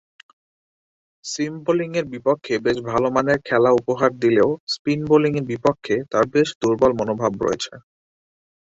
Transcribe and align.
সিম 1.25 1.53
বোলিংয়ের 1.65 2.05
বিপক্ষে 2.13 2.53
বেশ 2.65 2.77
ভালোমানের 2.89 3.39
খেলা 3.45 3.69
উপহার 3.79 4.11
দিলেও 4.23 4.49
স্পিন 4.73 4.99
বোলিংয়ের 5.09 5.45
বিপক্ষে 5.51 5.95
তার 6.11 6.25
বেশ 6.33 6.49
দূর্বল 6.61 6.91
মনোভাব 6.99 7.31
রয়েছে। 7.41 7.73